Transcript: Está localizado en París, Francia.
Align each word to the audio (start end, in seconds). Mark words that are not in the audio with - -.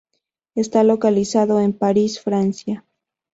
Está 0.55 0.83
localizado 0.83 1.59
en 1.59 1.73
París, 1.73 2.19
Francia. 2.21 2.83